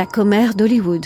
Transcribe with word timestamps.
La 0.00 0.06
commère 0.06 0.54
d'Hollywood. 0.54 1.04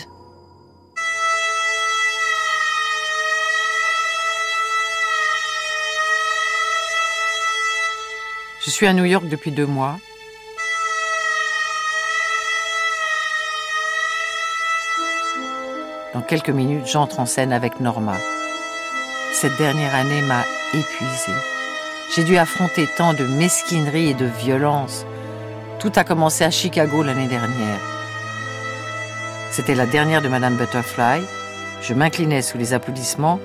Je 8.64 8.70
suis 8.70 8.86
à 8.86 8.92
New 8.92 9.04
York 9.04 9.26
depuis 9.28 9.50
deux 9.50 9.66
mois. 9.66 9.98
Dans 16.12 16.22
quelques 16.22 16.50
minutes, 16.50 16.86
j'entre 16.86 17.18
en 17.18 17.26
scène 17.26 17.52
avec 17.52 17.80
Norma. 17.80 18.14
Cette 19.32 19.56
dernière 19.56 19.96
année 19.96 20.22
m'a 20.22 20.44
épuisée. 20.72 21.40
J'ai 22.14 22.22
dû 22.22 22.36
affronter 22.36 22.86
tant 22.96 23.12
de 23.12 23.26
mesquinerie 23.26 24.10
et 24.10 24.14
de 24.14 24.26
violence. 24.26 25.04
Tout 25.80 25.90
a 25.96 26.04
commencé 26.04 26.44
à 26.44 26.52
Chicago 26.52 27.02
l'année 27.02 27.26
dernière. 27.26 27.93
C'était 29.54 29.76
la 29.76 29.86
dernière 29.86 30.20
de 30.20 30.26
Madame 30.26 30.56
Butterfly. 30.56 31.22
Je 31.80 31.94
m'inclinais 31.94 32.42
sous 32.42 32.58
les 32.58 32.72
applaudissements 32.72 33.38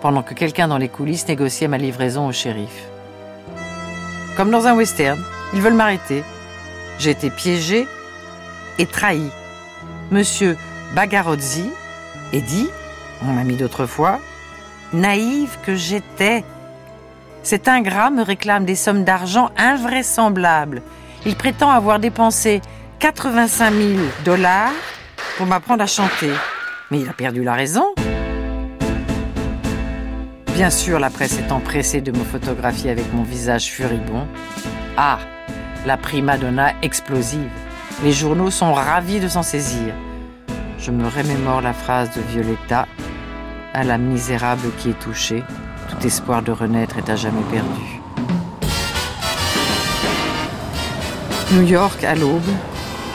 pendant 0.00 0.22
que 0.22 0.32
quelqu'un 0.32 0.66
dans 0.66 0.78
les 0.78 0.88
coulisses 0.88 1.28
négociait 1.28 1.68
ma 1.68 1.76
livraison 1.76 2.26
au 2.26 2.32
shérif. 2.32 2.72
Comme 4.34 4.50
dans 4.50 4.66
un 4.66 4.74
western, 4.74 5.22
ils 5.52 5.60
veulent 5.60 5.74
m'arrêter. 5.74 6.24
J'ai 6.98 7.10
été 7.10 7.28
piégé 7.28 7.86
et 8.78 8.86
trahi. 8.86 9.28
Monsieur 10.10 10.56
Bagarozzi 10.94 11.68
est 12.32 12.40
dit, 12.40 12.70
on 13.20 13.32
m'a 13.32 13.44
mis 13.44 13.56
d'autrefois, 13.56 14.20
naïve 14.94 15.58
que 15.66 15.74
j'étais. 15.74 16.44
Cet 17.42 17.68
ingrat 17.68 18.08
me 18.08 18.22
réclame 18.22 18.64
des 18.64 18.74
sommes 18.74 19.04
d'argent 19.04 19.50
invraisemblables. 19.58 20.80
Il 21.26 21.36
prétend 21.36 21.68
avoir 21.68 21.98
dépensé 21.98 22.62
85 23.00 23.70
000 23.74 23.98
dollars 24.24 24.72
pour 25.36 25.46
m'apprendre 25.46 25.82
à 25.82 25.86
chanter. 25.86 26.30
Mais 26.90 27.00
il 27.00 27.08
a 27.08 27.12
perdu 27.12 27.42
la 27.42 27.54
raison. 27.54 27.94
Bien 30.54 30.70
sûr, 30.70 30.98
la 30.98 31.10
presse 31.10 31.38
est 31.38 31.50
empressée 31.50 32.00
de 32.00 32.12
me 32.12 32.24
photographier 32.24 32.90
avec 32.90 33.12
mon 33.14 33.22
visage 33.22 33.64
furibond. 33.64 34.26
Ah, 34.96 35.18
la 35.86 35.96
prima 35.96 36.36
donna 36.36 36.72
explosive. 36.82 37.50
Les 38.04 38.12
journaux 38.12 38.50
sont 38.50 38.74
ravis 38.74 39.20
de 39.20 39.28
s'en 39.28 39.42
saisir. 39.42 39.94
Je 40.78 40.90
me 40.90 41.06
remémore 41.06 41.62
la 41.62 41.72
phrase 41.72 42.10
de 42.14 42.20
Violetta 42.20 42.86
à 43.72 43.84
la 43.84 43.96
misérable 43.96 44.68
qui 44.78 44.90
est 44.90 44.98
touchée. 44.98 45.42
Tout 45.88 46.06
espoir 46.06 46.42
de 46.42 46.52
renaître 46.52 46.98
est 46.98 47.08
à 47.08 47.16
jamais 47.16 47.42
perdu. 47.50 48.00
New 51.52 51.62
York 51.62 52.02
à 52.04 52.14
l'aube, 52.14 52.40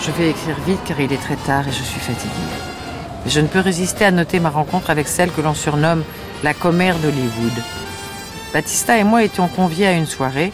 je 0.02 0.12
vais 0.12 0.30
écrire 0.30 0.56
vite 0.66 0.80
car 0.86 1.00
il 1.00 1.12
est 1.12 1.18
très 1.18 1.36
tard 1.36 1.68
et 1.68 1.72
je 1.72 1.84
suis 1.84 2.00
fatiguée. 2.00 2.32
Je 3.26 3.40
ne 3.42 3.48
peux 3.48 3.60
résister 3.60 4.06
à 4.06 4.12
noter 4.12 4.40
ma 4.40 4.50
rencontre 4.50 4.90
avec 4.90 5.08
celle 5.08 5.32
que 5.32 5.42
l'on 5.42 5.54
surnomme 5.54 6.04
la 6.44 6.54
commère 6.54 6.98
d'Hollywood. 7.00 7.64
Batista 8.54 8.98
et 8.98 9.04
moi 9.04 9.24
étions 9.24 9.48
conviés 9.48 9.88
à 9.88 9.94
une 9.94 10.06
soirée. 10.06 10.54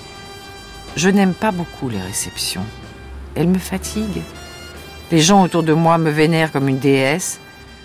Je 0.95 1.09
n'aime 1.09 1.33
pas 1.33 1.51
beaucoup 1.51 1.89
les 1.89 2.01
réceptions. 2.01 2.65
Elles 3.35 3.47
me 3.47 3.59
fatiguent. 3.59 4.23
Les 5.11 5.19
gens 5.19 5.43
autour 5.43 5.63
de 5.63 5.73
moi 5.73 5.97
me 5.97 6.09
vénèrent 6.09 6.51
comme 6.51 6.69
une 6.69 6.79
déesse, 6.79 7.39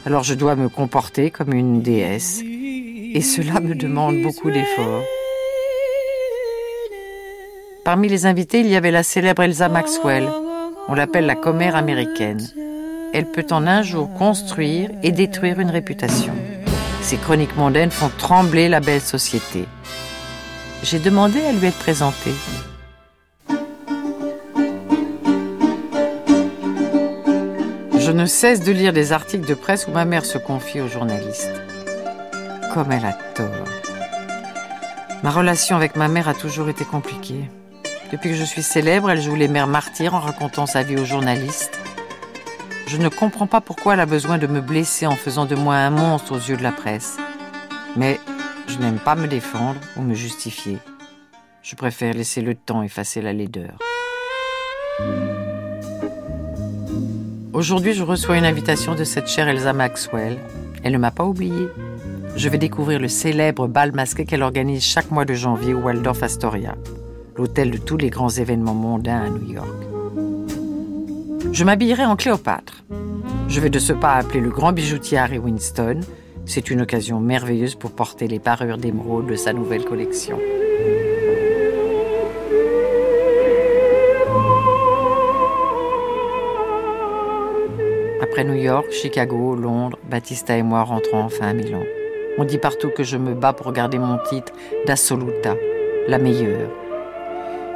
alors 0.06 0.22
je 0.22 0.34
dois 0.34 0.56
me 0.56 0.68
comporter 0.68 1.30
comme 1.30 1.52
une 1.52 1.82
déesse. 1.82 2.40
Et 2.42 3.20
cela 3.20 3.60
me 3.60 3.74
demande 3.74 4.22
beaucoup 4.22 4.50
d'efforts. 4.50 5.04
Parmi 7.84 8.08
les 8.08 8.26
invités, 8.26 8.60
il 8.60 8.68
y 8.68 8.76
avait 8.76 8.90
la 8.90 9.02
célèbre 9.02 9.42
Elsa 9.42 9.68
Maxwell. 9.68 10.28
On 10.90 10.94
l'appelle 10.94 11.26
la 11.26 11.34
commère 11.34 11.76
américaine. 11.76 12.40
Elle 13.12 13.26
peut 13.26 13.46
en 13.50 13.66
un 13.66 13.82
jour 13.82 14.10
construire 14.14 14.90
et 15.02 15.12
détruire 15.12 15.60
une 15.60 15.70
réputation. 15.70 16.32
Ses 17.02 17.18
chroniques 17.18 17.56
mondaines 17.56 17.90
font 17.90 18.10
trembler 18.16 18.70
la 18.70 18.80
belle 18.80 19.02
société. 19.02 19.66
J'ai 20.82 20.98
demandé 20.98 21.42
à 21.42 21.52
lui 21.52 21.66
être 21.66 21.78
présentée. 21.78 22.32
Je 27.98 28.10
ne 28.10 28.24
cesse 28.24 28.62
de 28.62 28.72
lire 28.72 28.94
des 28.94 29.12
articles 29.12 29.46
de 29.46 29.52
presse 29.52 29.88
où 29.88 29.90
ma 29.90 30.06
mère 30.06 30.24
se 30.24 30.38
confie 30.38 30.80
aux 30.80 30.88
journalistes. 30.88 31.52
Comme 32.72 32.92
elle 32.92 33.04
a 33.04 33.12
tort. 33.34 33.68
Ma 35.22 35.30
relation 35.30 35.76
avec 35.76 35.96
ma 35.96 36.08
mère 36.08 36.28
a 36.28 36.34
toujours 36.34 36.70
été 36.70 36.86
compliquée. 36.86 37.50
Depuis 38.10 38.30
que 38.30 38.36
je 38.36 38.44
suis 38.44 38.62
célèbre, 38.62 39.10
elle 39.10 39.20
joue 39.20 39.34
les 39.34 39.48
mères 39.48 39.66
martyrs 39.66 40.14
en 40.14 40.20
racontant 40.20 40.64
sa 40.64 40.82
vie 40.82 40.96
aux 40.96 41.04
journalistes. 41.04 41.78
Je 42.86 42.96
ne 42.96 43.10
comprends 43.10 43.46
pas 43.46 43.60
pourquoi 43.60 43.94
elle 43.94 44.00
a 44.00 44.06
besoin 44.06 44.38
de 44.38 44.46
me 44.46 44.62
blesser 44.62 45.06
en 45.06 45.14
faisant 45.14 45.44
de 45.44 45.54
moi 45.54 45.74
un 45.74 45.90
monstre 45.90 46.32
aux 46.32 46.38
yeux 46.38 46.56
de 46.56 46.62
la 46.62 46.72
presse. 46.72 47.18
Mais 47.96 48.18
je 48.66 48.78
n'aime 48.78 48.98
pas 48.98 49.14
me 49.14 49.26
défendre 49.26 49.80
ou 49.96 50.02
me 50.02 50.14
justifier. 50.14 50.78
Je 51.62 51.76
préfère 51.76 52.14
laisser 52.14 52.40
le 52.40 52.54
temps 52.54 52.82
effacer 52.82 53.20
la 53.20 53.34
laideur. 53.34 53.76
Aujourd'hui, 57.52 57.92
je 57.92 58.02
reçois 58.02 58.38
une 58.38 58.46
invitation 58.46 58.94
de 58.94 59.04
cette 59.04 59.26
chère 59.26 59.48
Elsa 59.48 59.74
Maxwell. 59.74 60.38
Elle 60.82 60.92
ne 60.92 60.98
m'a 60.98 61.10
pas 61.10 61.24
oubliée. 61.24 61.68
Je 62.36 62.48
vais 62.48 62.56
découvrir 62.56 63.00
le 63.00 63.08
célèbre 63.08 63.66
bal 63.66 63.92
masqué 63.92 64.24
qu'elle 64.24 64.42
organise 64.42 64.82
chaque 64.82 65.10
mois 65.10 65.26
de 65.26 65.34
janvier 65.34 65.74
au 65.74 65.80
Waldorf 65.80 66.22
Astoria, 66.22 66.76
l'hôtel 67.38 67.70
de 67.70 67.78
tous 67.78 67.96
les 67.96 68.10
grands 68.10 68.28
événements 68.28 68.74
mondains 68.74 69.22
à 69.22 69.30
New 69.30 69.52
York. 69.52 69.68
Je 71.52 71.64
m'habillerai 71.64 72.04
en 72.04 72.16
Cléopâtre. 72.16 72.84
Je 73.48 73.60
vais 73.60 73.70
de 73.70 73.78
ce 73.78 73.92
pas 73.92 74.14
appeler 74.14 74.40
le 74.40 74.50
grand 74.50 74.72
bijoutier 74.72 75.18
Harry 75.18 75.38
Winston. 75.38 76.00
C'est 76.46 76.68
une 76.68 76.80
occasion 76.80 77.20
merveilleuse 77.20 77.76
pour 77.76 77.92
porter 77.92 78.26
les 78.26 78.40
parures 78.40 78.76
d'émeraude 78.76 79.26
de 79.26 79.36
sa 79.36 79.52
nouvelle 79.52 79.84
collection. 79.84 80.38
Après 88.20 88.42
New 88.44 88.54
York, 88.54 88.86
Chicago, 88.90 89.54
Londres, 89.54 89.98
Battista 90.10 90.56
et 90.56 90.62
moi 90.62 90.82
rentrons 90.82 91.22
enfin 91.22 91.48
à 91.48 91.52
Milan. 91.52 91.82
On 92.36 92.44
dit 92.44 92.58
partout 92.58 92.90
que 92.90 93.04
je 93.04 93.16
me 93.16 93.34
bats 93.34 93.52
pour 93.52 93.72
garder 93.72 93.98
mon 93.98 94.18
titre 94.28 94.52
d'assoluta, 94.86 95.54
la 96.08 96.18
meilleure. 96.18 96.87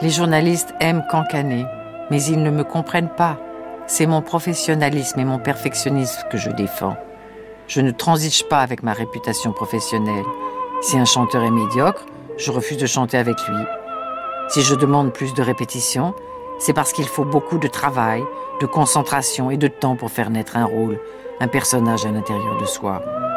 Les 0.00 0.10
journalistes 0.10 0.75
aiment 0.80 1.04
cancaner, 1.10 1.66
mais 2.10 2.22
ils 2.25 2.42
ne 2.42 2.50
me 2.50 2.64
comprennent 2.64 3.14
pas. 3.16 3.38
C'est 3.86 4.06
mon 4.06 4.22
professionnalisme 4.22 5.20
et 5.20 5.25
mon 5.25 5.38
perfectionnisme 5.38 6.22
que 6.30 6.38
je 6.38 6.50
défends. 6.50 6.97
Je 7.69 7.80
ne 7.80 7.91
transige 7.91 8.48
pas 8.48 8.60
avec 8.60 8.82
ma 8.82 8.92
réputation 8.92 9.53
professionnelle. 9.53 10.25
Si 10.80 10.98
un 10.98 11.04
chanteur 11.04 11.44
est 11.44 11.50
médiocre, 11.50 12.06
je 12.36 12.50
refuse 12.50 12.78
de 12.78 12.86
chanter 12.86 13.16
avec 13.16 13.36
lui. 13.48 13.65
Si 14.48 14.62
je 14.62 14.74
demande 14.74 15.12
plus 15.12 15.34
de 15.34 15.42
répétitions, 15.42 16.15
c'est 16.59 16.72
parce 16.72 16.92
qu'il 16.92 17.06
faut 17.06 17.24
beaucoup 17.24 17.59
de 17.59 17.68
travail, 17.68 18.24
de 18.60 18.66
concentration 18.66 19.50
et 19.50 19.56
de 19.56 19.68
temps 19.68 19.97
pour 19.97 20.10
faire 20.10 20.30
naître 20.30 20.56
un 20.56 20.65
rôle, 20.65 20.98
un 21.41 21.48
personnage 21.48 22.04
à 22.06 22.10
l'intérieur 22.10 22.56
de 22.60 22.66
soi.« 22.66 23.03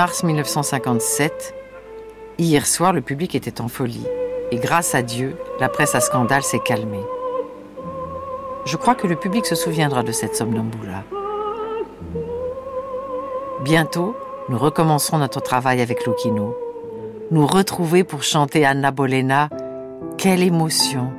mars 0.00 0.22
1957, 0.22 1.54
hier 2.38 2.66
soir, 2.66 2.94
le 2.94 3.02
public 3.02 3.34
était 3.34 3.60
en 3.60 3.68
folie. 3.68 4.06
Et 4.50 4.56
grâce 4.56 4.94
à 4.94 5.02
Dieu, 5.02 5.36
la 5.60 5.68
presse 5.68 5.94
à 5.94 6.00
scandale 6.00 6.42
s'est 6.42 6.58
calmée. 6.64 7.04
Je 8.64 8.78
crois 8.78 8.94
que 8.94 9.06
le 9.06 9.16
public 9.16 9.44
se 9.44 9.54
souviendra 9.54 10.02
de 10.02 10.10
cette 10.10 10.34
somnambula. 10.34 11.04
Bientôt, 13.62 14.16
nous 14.48 14.56
recommencerons 14.56 15.18
notre 15.18 15.42
travail 15.42 15.82
avec 15.82 16.06
Lucchino. 16.06 16.56
Nous 17.30 17.46
retrouver 17.46 18.02
pour 18.02 18.22
chanter 18.22 18.64
Anna 18.64 18.92
Bolena, 18.92 19.50
Quelle 20.16 20.42
émotion 20.42 21.12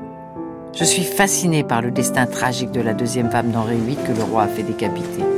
Je 0.74 0.86
suis 0.86 1.04
fascinée 1.04 1.63
par 1.63 1.84
le 1.84 1.92
destin 1.92 2.25
tragique 2.25 2.72
de 2.72 2.81
la 2.81 2.95
deuxième 2.95 3.30
femme 3.30 3.51
d'Henri 3.51 3.77
VIII 3.77 3.98
que 3.98 4.18
le 4.18 4.24
roi 4.24 4.42
a 4.42 4.48
fait 4.48 4.63
décapiter. 4.63 5.31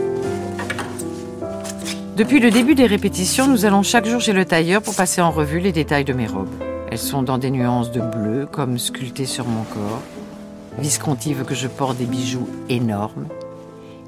Depuis 2.16 2.40
le 2.40 2.52
début 2.52 2.76
des 2.76 2.86
répétitions, 2.86 3.48
nous 3.48 3.66
allons 3.66 3.82
chaque 3.82 4.06
jour 4.06 4.22
chez 4.22 4.34
le 4.34 4.46
tailleur 4.46 4.84
pour 4.84 4.94
passer 4.94 5.20
en 5.20 5.32
revue 5.32 5.60
les 5.60 5.72
détails 5.72 6.06
de 6.06 6.14
mes 6.14 6.28
robes. 6.28 6.54
Elles 6.92 7.00
sont 7.00 7.24
dans 7.24 7.40
des 7.40 7.50
nuances 7.50 7.92
de 7.92 8.02
bleu, 8.02 8.46
comme 8.46 8.78
sculptées 8.78 9.26
sur 9.26 9.48
mon 9.48 9.64
corps. 9.64 10.04
Visconti 10.78 11.34
veut 11.34 11.44
que 11.44 11.56
je 11.56 11.68
porte 11.68 11.98
des 11.98 12.06
bijoux 12.06 12.48
énormes. 12.70 13.26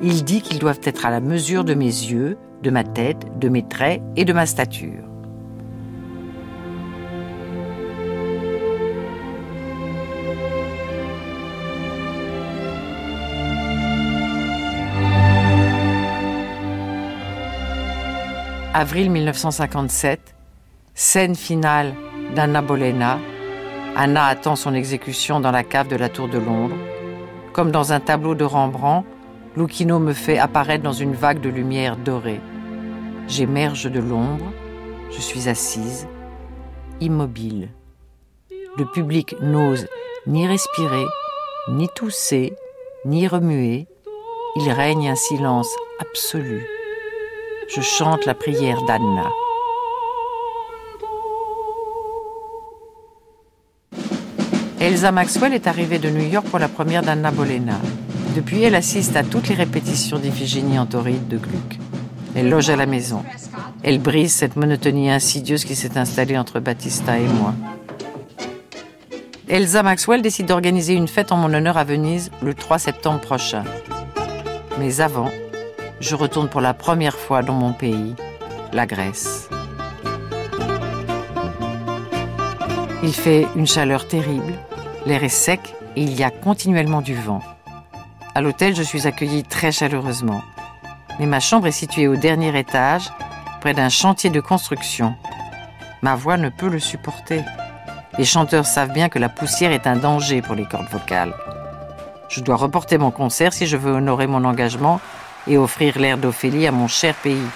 Il 0.04 0.24
dit 0.24 0.42
qu'ils 0.42 0.60
doivent 0.60 0.82
être 0.84 1.08
à 1.08 1.10
la 1.10 1.20
mesure 1.20 1.64
de 1.64 1.74
mes 1.74 1.86
yeux, 1.86 2.38
de 2.62 2.70
ma 2.70 2.84
tête, 2.84 3.40
de 3.40 3.50
mes 3.50 3.68
traits 3.68 4.04
et 4.16 4.24
de 4.24 4.34
ma 4.34 4.46
stature. 4.46 5.05
Avril 18.78 19.10
1957, 19.10 20.36
scène 20.96 21.36
finale 21.36 21.94
d'Anna 22.36 22.62
Bolena. 22.62 23.20
Anna 23.96 24.26
attend 24.26 24.58
son 24.58 24.74
exécution 24.74 25.40
dans 25.40 25.52
la 25.52 25.64
cave 25.64 25.88
de 25.88 25.96
la 25.96 26.10
Tour 26.10 26.28
de 26.28 26.40
Londres. 26.40 26.76
Comme 27.54 27.72
dans 27.72 27.94
un 27.94 28.02
tableau 28.02 28.36
de 28.36 28.44
Rembrandt, 28.44 29.08
Lucchino 29.56 29.98
me 30.00 30.12
fait 30.12 30.38
apparaître 30.38 30.84
dans 30.84 30.92
une 30.92 31.14
vague 31.14 31.40
de 31.40 31.48
lumière 31.48 31.96
dorée. 31.96 32.42
J'émerge 33.30 33.90
de 33.90 34.02
l'ombre, 34.02 34.52
je 35.10 35.22
suis 35.22 35.48
assise, 35.48 36.06
immobile. 37.00 37.70
Le 38.78 38.84
public 38.92 39.38
n'ose 39.40 39.88
ni 40.28 40.46
respirer, 40.50 41.06
ni 41.70 41.88
tousser, 41.96 42.54
ni 43.06 43.26
remuer. 43.26 43.88
Il 44.58 44.70
règne 44.70 45.08
un 45.08 45.16
silence 45.16 45.74
absolu. 46.02 46.75
Je 47.68 47.82
chante 47.82 48.26
la 48.26 48.36
prière 48.36 48.82
d'Anna. 48.84 49.30
Elsa 54.80 55.12
Maxwell 55.12 55.54
est 55.54 55.66
arrivée 55.68 55.98
de 55.98 56.10
New 56.10 56.28
York 56.28 56.46
pour 56.48 56.60
la 56.60 56.68
première 56.68 57.02
d'Anna 57.02 57.32
Bolena. 57.32 57.80
Depuis, 58.36 58.62
elle 58.62 58.76
assiste 58.76 59.16
à 59.16 59.24
toutes 59.24 59.48
les 59.48 59.56
répétitions 59.56 60.20
d'Iphigénie 60.20 60.78
en 60.78 60.86
tauride 60.86 61.28
de 61.28 61.38
Gluck. 61.38 61.80
Elle 62.36 62.50
loge 62.50 62.70
à 62.70 62.76
la 62.76 62.86
maison. 62.86 63.24
Elle 63.82 64.00
brise 64.00 64.34
cette 64.34 64.56
monotonie 64.56 65.10
insidieuse 65.10 65.66
qui 65.66 65.76
s'est 65.76 65.98
installée 65.98 66.38
entre 66.38 66.60
Battista 66.60 67.18
et 67.18 67.28
moi. 67.28 67.56
Elsa 69.48 69.84
Maxwell 69.84 70.22
décide 70.22 70.48
d'organiser 70.48 70.94
une 70.94 71.08
fête 71.08 71.32
en 71.32 71.38
mon 71.38 71.54
honneur 71.54 71.78
à 71.78 71.84
Venise 71.84 72.30
le 72.44 72.54
3 72.54 72.78
septembre 72.78 73.22
prochain. 73.22 73.64
Mais 74.80 75.02
avant, 75.02 75.32
je 76.06 76.14
retourne 76.14 76.50
pour 76.50 76.62
la 76.62 76.76
première 76.76 77.16
fois 77.16 77.42
dans 77.42 77.56
mon 77.56 77.74
pays, 77.74 78.16
la 78.74 78.86
Grèce. 78.86 79.50
Il 83.02 83.14
fait 83.14 83.48
une 83.56 83.66
chaleur 83.66 84.08
terrible, 84.08 84.54
l'air 85.08 85.24
est 85.24 85.30
sec 85.30 85.74
et 85.96 86.04
il 86.04 86.14
y 86.14 86.24
a 86.24 86.30
continuellement 86.30 87.02
du 87.02 87.16
vent. 87.16 87.42
À 88.36 88.42
l'hôtel, 88.42 88.76
je 88.76 88.84
suis 88.84 89.08
accueillie 89.08 89.44
très 89.44 89.72
chaleureusement. 89.72 90.44
Mais 91.20 91.26
ma 91.26 91.40
chambre 91.40 91.66
est 91.66 91.72
située 91.72 92.08
au 92.08 92.16
dernier 92.16 92.58
étage, 92.58 93.10
près 93.62 93.74
d'un 93.74 93.90
chantier 93.90 94.30
de 94.30 94.42
construction. 94.42 95.16
Ma 96.04 96.16
voix 96.16 96.38
ne 96.38 96.50
peut 96.50 96.70
le 96.70 96.80
supporter. 96.80 97.42
Les 98.20 98.26
chanteurs 98.26 98.68
savent 98.68 98.94
bien 98.94 99.10
que 99.10 99.18
la 99.18 99.30
poussière 99.30 99.72
est 99.72 99.88
un 99.88 99.96
danger 99.96 100.44
pour 100.44 100.54
les 100.54 100.66
cordes 100.66 100.90
vocales. 100.92 101.34
Je 102.30 102.42
dois 102.42 102.58
reporter 102.58 103.00
mon 103.00 103.12
concert 103.12 103.54
si 103.54 103.66
je 103.66 103.78
veux 103.78 103.94
honorer 103.94 104.28
mon 104.28 104.44
engagement 104.44 105.00
et 105.48 105.58
offrir 105.58 106.00
l'air 106.00 106.18
d'Ophélie 106.18 106.68
à 106.68 106.72
mon 106.72 106.88
cher 106.88 107.16
pays. 107.16 107.48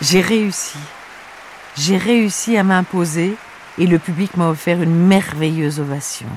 J'ai 0.00 0.20
réussi. 0.20 0.78
J'ai 1.76 1.96
réussi 1.96 2.56
à 2.56 2.62
m'imposer 2.62 3.36
et 3.78 3.86
le 3.86 3.98
public 3.98 4.36
m'a 4.36 4.48
offert 4.48 4.82
une 4.82 4.94
merveilleuse 4.94 5.80
ovation. 5.80 6.28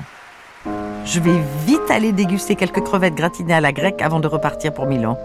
Je 1.04 1.20
vais 1.20 1.40
vite 1.66 1.90
aller 1.90 2.12
déguster 2.12 2.56
quelques 2.56 2.82
crevettes 2.82 3.14
gratinées 3.14 3.54
à 3.54 3.60
la 3.60 3.72
grecque 3.72 4.02
avant 4.02 4.20
de 4.20 4.26
repartir 4.26 4.74
pour 4.74 4.86
Milan. 4.86 5.18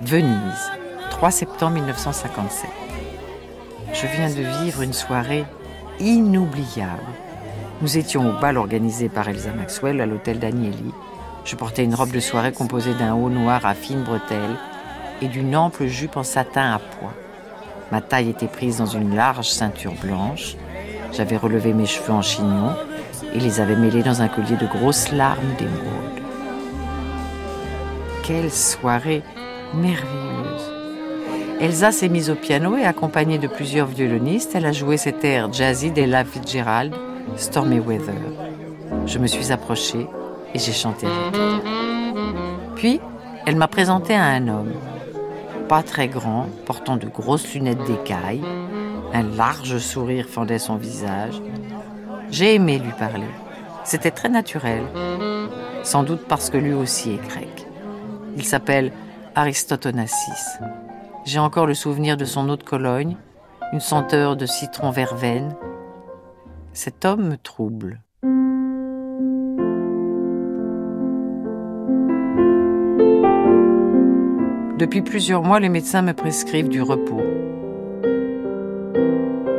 Venise, 0.00 0.70
3 1.10 1.30
septembre 1.30 1.72
1957. 1.74 2.70
Je 3.92 4.06
viens 4.06 4.28
de 4.28 4.62
vivre 4.62 4.82
une 4.82 4.92
soirée 4.92 5.44
inoubliable. 5.98 7.00
Nous 7.84 7.98
étions 7.98 8.30
au 8.30 8.40
bal 8.40 8.56
organisé 8.56 9.10
par 9.10 9.28
Elsa 9.28 9.52
Maxwell 9.52 10.00
à 10.00 10.06
l'hôtel 10.06 10.38
d'Agnelli. 10.38 10.90
Je 11.44 11.54
portais 11.54 11.84
une 11.84 11.94
robe 11.94 12.12
de 12.12 12.18
soirée 12.18 12.50
composée 12.50 12.94
d'un 12.94 13.12
haut 13.12 13.28
noir 13.28 13.66
à 13.66 13.74
fines 13.74 14.02
bretelles 14.02 14.56
et 15.20 15.28
d'une 15.28 15.54
ample 15.54 15.86
jupe 15.86 16.16
en 16.16 16.22
satin 16.22 16.72
à 16.72 16.78
pois. 16.78 17.12
Ma 17.92 18.00
taille 18.00 18.30
était 18.30 18.46
prise 18.46 18.78
dans 18.78 18.86
une 18.86 19.14
large 19.14 19.50
ceinture 19.50 19.92
blanche. 20.02 20.56
J'avais 21.12 21.36
relevé 21.36 21.74
mes 21.74 21.84
cheveux 21.84 22.14
en 22.14 22.22
chignon 22.22 22.70
et 23.34 23.38
les 23.38 23.60
avais 23.60 23.76
mêlés 23.76 24.02
dans 24.02 24.22
un 24.22 24.28
collier 24.28 24.56
de 24.56 24.66
grosses 24.66 25.12
larmes 25.12 25.54
d'émeraude. 25.58 26.22
Quelle 28.22 28.50
soirée 28.50 29.22
merveilleuse 29.74 30.72
Elsa 31.60 31.92
s'est 31.92 32.08
mise 32.08 32.30
au 32.30 32.34
piano 32.34 32.78
et 32.78 32.86
accompagnée 32.86 33.36
de 33.36 33.46
plusieurs 33.46 33.88
violonistes, 33.88 34.54
elle 34.54 34.64
a 34.64 34.72
joué 34.72 34.96
cet 34.96 35.22
air 35.22 35.52
jazzy 35.52 35.90
d'Ella 35.90 36.24
Fitzgerald, 36.24 36.94
Stormy 37.36 37.78
Weather. 37.78 38.14
Je 39.06 39.18
me 39.18 39.26
suis 39.26 39.52
approchée 39.52 40.06
et 40.54 40.58
j'ai 40.58 40.72
chanté 40.72 41.06
Puis, 42.76 43.00
elle 43.46 43.56
m'a 43.56 43.68
présenté 43.68 44.14
à 44.14 44.24
un 44.24 44.48
homme 44.48 44.72
pas 45.68 45.82
très 45.82 46.08
grand, 46.08 46.46
portant 46.66 46.96
de 46.96 47.06
grosses 47.06 47.54
lunettes 47.54 47.82
d'écaille. 47.84 48.42
Un 49.12 49.22
large 49.22 49.78
sourire 49.78 50.26
fendait 50.26 50.58
son 50.58 50.76
visage. 50.76 51.40
J'ai 52.30 52.54
aimé 52.54 52.78
lui 52.78 52.92
parler. 52.92 53.28
C'était 53.84 54.10
très 54.10 54.28
naturel. 54.28 54.82
Sans 55.82 56.02
doute 56.02 56.26
parce 56.28 56.50
que 56.50 56.58
lui 56.58 56.74
aussi 56.74 57.12
est 57.12 57.28
grec. 57.28 57.66
Il 58.36 58.44
s'appelle 58.44 58.92
Aristote 59.34 59.86
Onassis. 59.86 60.58
J'ai 61.24 61.38
encore 61.38 61.66
le 61.66 61.74
souvenir 61.74 62.16
de 62.16 62.24
son 62.24 62.48
eau 62.48 62.56
de 62.56 62.62
Cologne, 62.62 63.16
une 63.72 63.80
senteur 63.80 64.36
de 64.36 64.46
citron 64.46 64.90
verveine. 64.90 65.54
Cet 66.76 67.04
homme 67.04 67.28
me 67.28 67.36
trouble. 67.36 68.02
Depuis 74.76 75.02
plusieurs 75.02 75.44
mois, 75.44 75.60
les 75.60 75.68
médecins 75.68 76.02
me 76.02 76.12
prescrivent 76.12 76.68
du 76.68 76.82
repos. 76.82 77.22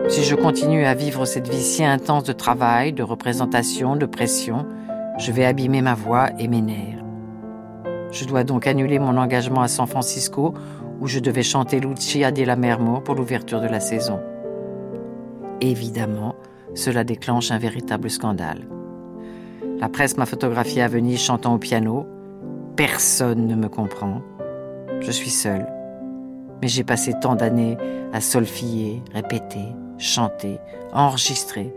Si 0.09 0.25
je 0.25 0.35
continue 0.35 0.83
à 0.83 0.93
vivre 0.93 1.23
cette 1.23 1.47
vie 1.47 1.63
si 1.63 1.85
intense 1.85 2.25
de 2.25 2.33
travail, 2.33 2.91
de 2.91 3.01
représentation, 3.01 3.95
de 3.95 4.05
pression, 4.05 4.65
je 5.17 5.31
vais 5.31 5.45
abîmer 5.45 5.81
ma 5.81 5.95
voix 5.95 6.31
et 6.37 6.49
mes 6.49 6.61
nerfs. 6.61 7.01
Je 8.11 8.25
dois 8.25 8.43
donc 8.43 8.67
annuler 8.67 8.99
mon 8.99 9.15
engagement 9.15 9.61
à 9.61 9.69
San 9.69 9.87
Francisco 9.87 10.53
où 10.99 11.07
je 11.07 11.19
devais 11.19 11.43
chanter 11.43 11.79
Lucia 11.79 12.31
la 12.31 12.55
Mermo 12.57 12.99
pour 12.99 13.15
l'ouverture 13.15 13.61
de 13.61 13.67
la 13.67 13.79
saison. 13.79 14.19
Évidemment, 15.61 16.35
cela 16.73 17.03
déclenche 17.03 17.51
un 17.51 17.57
véritable 17.57 18.09
scandale. 18.09 18.67
La 19.79 19.89
presse 19.89 20.17
m'a 20.17 20.25
photographié 20.25 20.81
à 20.81 20.87
Venise 20.87 21.21
chantant 21.21 21.55
au 21.55 21.57
piano. 21.57 22.05
Personne 22.75 23.47
ne 23.47 23.55
me 23.55 23.67
comprend. 23.67 24.21
Je 25.01 25.11
suis 25.11 25.29
seule. 25.29 25.67
Mais 26.61 26.67
j'ai 26.67 26.83
passé 26.83 27.13
tant 27.21 27.35
d'années 27.35 27.77
à 28.13 28.21
solfiller, 28.21 29.01
répéter, 29.13 29.65
chanter, 29.97 30.57
enregistrer, 30.93 31.73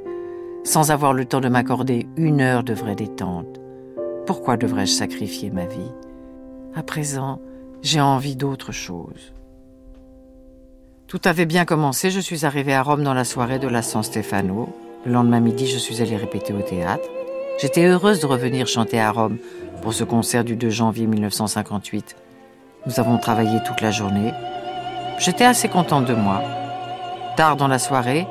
sans 0.64 0.90
avoir 0.90 1.12
le 1.12 1.24
temps 1.24 1.40
de 1.40 1.48
m'accorder 1.48 2.06
une 2.16 2.40
heure 2.40 2.62
de 2.62 2.74
vraie 2.74 2.94
détente. 2.94 3.60
Pourquoi 4.26 4.56
devrais-je 4.56 4.92
sacrifier 4.92 5.50
ma 5.50 5.66
vie? 5.66 5.92
À 6.74 6.82
présent, 6.82 7.40
j'ai 7.82 8.00
envie 8.00 8.36
d'autre 8.36 8.72
chose. 8.72 9.32
Tout 11.08 11.22
avait 11.24 11.46
bien 11.46 11.64
commencé, 11.64 12.10
je 12.10 12.20
suis 12.20 12.44
arrivée 12.44 12.74
à 12.74 12.82
Rome 12.82 13.02
dans 13.02 13.14
la 13.14 13.24
soirée 13.24 13.58
de 13.58 13.66
la 13.66 13.80
San 13.80 14.02
Stefano. 14.02 14.68
Le 15.06 15.12
lendemain 15.12 15.40
midi, 15.40 15.66
je 15.66 15.78
suis 15.78 16.02
allée 16.02 16.18
répéter 16.18 16.52
au 16.52 16.60
théâtre. 16.60 17.08
J'étais 17.58 17.86
heureuse 17.86 18.20
de 18.20 18.26
revenir 18.26 18.66
chanter 18.66 19.00
à 19.00 19.10
Rome 19.10 19.38
pour 19.80 19.94
ce 19.94 20.04
concert 20.04 20.44
du 20.44 20.54
2 20.54 20.68
janvier 20.68 21.06
1958. 21.06 22.14
Nous 22.84 23.00
avons 23.00 23.16
travaillé 23.16 23.58
toute 23.66 23.80
la 23.80 23.90
journée. 23.90 24.34
J'étais 25.18 25.46
assez 25.46 25.68
contente 25.68 26.04
de 26.04 26.12
moi. 26.12 26.42
Tard 27.38 27.56
dans 27.56 27.68
la 27.68 27.78
soirée, 27.78 28.26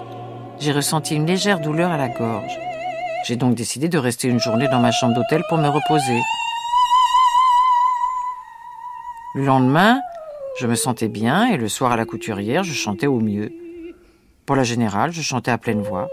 j'ai 0.60 0.72
ressenti 0.72 1.16
une 1.16 1.26
légère 1.26 1.60
douleur 1.60 1.90
à 1.90 1.98
la 1.98 2.10
gorge. 2.10 2.60
J'ai 3.26 3.38
donc 3.38 3.56
décidé 3.56 3.90
de 3.90 3.98
rester 3.98 4.28
une 4.28 4.40
journée 4.40 4.68
dans 4.68 4.80
ma 4.80 4.92
chambre 4.92 5.16
d'hôtel 5.16 5.42
pour 5.50 5.58
me 5.58 5.68
reposer. 5.68 6.22
Le 9.34 9.46
lendemain, 9.46 10.00
Je 10.60 10.66
me 10.66 10.74
sentais 10.74 11.08
bien 11.08 11.46
et 11.52 11.58
le 11.58 11.68
soir 11.68 11.92
à 11.92 11.98
la 11.98 12.06
couturière, 12.06 12.64
je 12.64 12.74
chantais 12.74 13.06
au 13.06 13.20
mieux. 13.20 13.54
Pour 14.48 14.56
la 14.56 14.64
générale, 14.64 15.12
je 15.12 15.22
chantais 15.22 15.52
à 15.52 15.60
pleine 15.60 15.84
voix. 15.84 16.10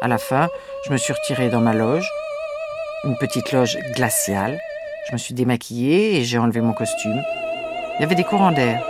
À 0.00 0.08
la 0.08 0.16
fin, 0.16 0.48
je 0.86 0.92
me 0.92 0.96
suis 0.96 1.12
retirée 1.12 1.50
dans 1.50 1.60
ma 1.60 1.74
loge, 1.74 2.10
une 3.04 3.18
petite 3.18 3.52
loge 3.52 3.76
glaciale. 3.94 4.58
Je 5.06 5.12
me 5.12 5.18
suis 5.18 5.34
démaquillée 5.34 6.16
et 6.16 6.24
j'ai 6.24 6.38
enlevé 6.38 6.62
mon 6.62 6.72
costume. 6.72 7.22
Il 7.98 8.00
y 8.00 8.04
avait 8.04 8.14
des 8.14 8.24
courants 8.24 8.52
d'air. 8.52 8.82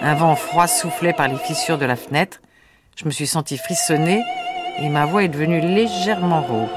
Un 0.00 0.14
vent 0.14 0.36
froid 0.36 0.68
soufflait 0.68 1.12
par 1.12 1.26
les 1.26 1.38
fissures 1.38 1.78
de 1.78 1.84
la 1.84 1.96
fenêtre. 1.96 2.40
Je 2.94 3.04
me 3.04 3.10
suis 3.10 3.26
sentie 3.26 3.58
frissonner 3.58 4.22
et 4.78 4.88
ma 4.88 5.06
voix 5.06 5.24
est 5.24 5.28
devenue 5.28 5.60
légèrement 5.60 6.42
rauque. 6.42 6.70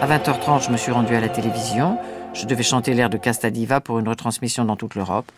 À 0.00 0.06
20h30, 0.06 0.64
je 0.64 0.70
me 0.70 0.78
suis 0.78 0.92
rendue 0.92 1.14
à 1.14 1.20
la 1.20 1.28
télévision. 1.28 1.98
Je 2.32 2.46
devais 2.46 2.62
chanter 2.62 2.94
l'air 2.94 3.10
de 3.10 3.18
Castadiva 3.18 3.82
pour 3.82 3.98
une 3.98 4.08
retransmission 4.08 4.64
dans 4.64 4.76
toute 4.76 4.94
l'Europe. 4.94 5.30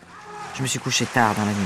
Je 0.55 0.61
me 0.61 0.67
suis 0.67 0.79
couchée 0.79 1.05
tard 1.05 1.35
dans 1.35 1.45
la 1.45 1.51
nuit. 1.51 1.59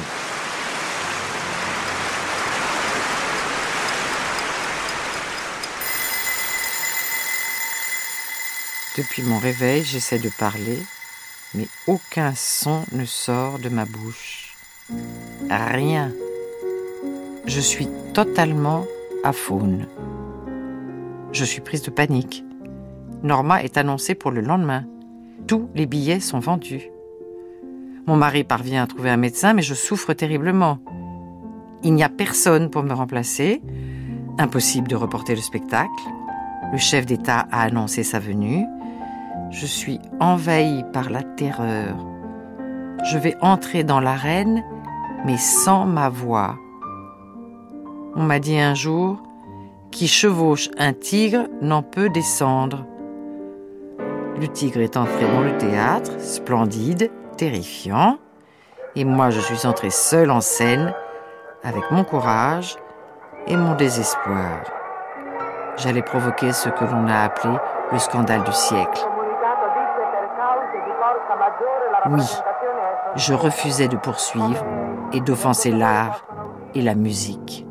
Depuis 8.97 9.23
mon 9.23 9.37
réveil, 9.37 9.83
j'essaie 9.83 10.19
de 10.19 10.29
parler, 10.29 10.77
mais 11.53 11.67
aucun 11.87 12.33
son 12.35 12.83
ne 12.91 13.05
sort 13.05 13.59
de 13.59 13.69
ma 13.69 13.85
bouche. 13.85 14.55
Rien. 15.49 16.11
Je 17.45 17.59
suis 17.59 17.87
totalement 18.13 18.85
faune. 19.33 19.87
Je 21.31 21.45
suis 21.45 21.61
prise 21.61 21.81
de 21.81 21.91
panique. 21.91 22.43
Norma 23.23 23.63
est 23.63 23.77
annoncée 23.77 24.15
pour 24.15 24.31
le 24.31 24.41
lendemain. 24.41 24.85
Tous 25.47 25.69
les 25.75 25.85
billets 25.85 26.19
sont 26.19 26.39
vendus. 26.39 26.89
Mon 28.09 28.15
mari 28.15 28.43
parvient 28.43 28.81
à 28.81 28.87
trouver 28.87 29.11
un 29.11 29.17
médecin, 29.17 29.53
mais 29.53 29.61
je 29.61 29.75
souffre 29.75 30.13
terriblement. 30.13 30.79
Il 31.83 31.93
n'y 31.93 32.03
a 32.03 32.09
personne 32.09 32.71
pour 32.71 32.81
me 32.81 32.91
remplacer. 32.91 33.61
Impossible 34.39 34.87
de 34.87 34.95
reporter 34.95 35.35
le 35.35 35.41
spectacle. 35.41 35.91
Le 36.71 36.79
chef 36.79 37.05
d'État 37.05 37.45
a 37.51 37.61
annoncé 37.61 38.01
sa 38.01 38.17
venue. 38.17 38.65
Je 39.51 39.67
suis 39.67 39.99
envahie 40.19 40.83
par 40.91 41.11
la 41.11 41.21
terreur. 41.21 42.03
Je 43.11 43.19
vais 43.19 43.35
entrer 43.41 43.83
dans 43.83 43.99
l'arène, 43.99 44.63
mais 45.23 45.37
sans 45.37 45.85
ma 45.85 46.09
voix. 46.09 46.57
On 48.15 48.23
m'a 48.23 48.39
dit 48.39 48.57
un 48.57 48.73
jour, 48.73 49.21
qui 49.91 50.07
chevauche 50.07 50.71
un 50.79 50.93
tigre 50.93 51.45
n'en 51.61 51.83
peut 51.83 52.09
descendre. 52.09 52.87
Le 54.41 54.47
tigre 54.47 54.79
est 54.79 54.97
entré 54.97 55.27
dans 55.31 55.41
le 55.41 55.55
théâtre, 55.59 56.19
splendide, 56.19 57.11
terrifiant, 57.39 58.17
et 58.97 59.05
moi 59.05 59.29
je 59.29 59.39
suis 59.39 59.65
entrée 59.65 59.91
seule 59.91 60.29
en 60.29 60.41
scène, 60.41 60.93
avec 61.63 61.89
mon 61.89 62.03
courage 62.03 62.75
et 63.47 63.55
mon 63.55 63.75
désespoir. 63.75 64.59
J'allais 65.77 66.01
provoquer 66.01 66.51
ce 66.51 66.67
que 66.67 66.83
l'on 66.83 67.07
a 67.07 67.21
appelé 67.21 67.55
le 67.93 67.97
scandale 67.97 68.43
du 68.43 68.51
siècle. 68.51 69.07
Oui, 72.09 72.25
je 73.15 73.33
refusais 73.33 73.87
de 73.87 73.95
poursuivre 73.95 74.65
et 75.13 75.21
d'offenser 75.21 75.71
l'art 75.71 76.25
et 76.75 76.81
la 76.81 76.93
musique. 76.93 77.65